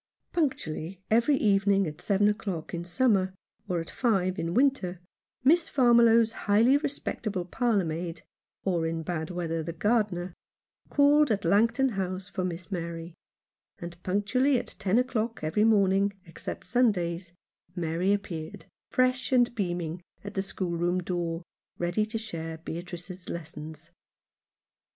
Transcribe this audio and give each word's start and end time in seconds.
54 0.33 0.33
Alone 0.33 0.39
in 0.39 0.41
London. 0.41 0.49
Punctually 0.49 1.05
every 1.15 1.35
evening, 1.35 1.85
at 1.87 2.01
seven 2.01 2.27
o'clock 2.27 2.73
in 2.73 2.83
summer, 2.85 3.35
or 3.67 3.79
at 3.79 3.89
five 3.91 4.39
in 4.39 4.55
winter, 4.55 4.99
Miss 5.43 5.69
Farmiloe's 5.69 6.33
highly 6.33 6.75
respectable 6.77 7.45
parlour 7.45 7.85
maid— 7.85 8.23
or 8.65 8.87
in 8.87 9.03
bad 9.03 9.29
weather 9.29 9.61
the 9.61 9.73
gardener— 9.73 10.33
called 10.89 11.29
at 11.29 11.45
Langton 11.45 11.89
House 11.89 12.29
for 12.29 12.43
Miss 12.43 12.71
Mary; 12.71 13.13
and 13.77 14.01
punctually 14.01 14.57
at 14.57 14.75
ten 14.79 14.97
o'clock 14.97 15.43
every 15.43 15.63
morn 15.63 15.91
ing, 15.91 16.13
except 16.25 16.65
Sundays, 16.65 17.33
Mary 17.75 18.11
appeared, 18.11 18.65
fresh 18.89 19.31
and 19.31 19.53
beaming, 19.53 20.01
at 20.23 20.33
the 20.33 20.41
schoolroom 20.41 20.97
door, 21.03 21.43
ready 21.77 22.07
to 22.07 22.17
share 22.17 22.57
Beatrice's 22.57 23.29
lessons. 23.29 23.91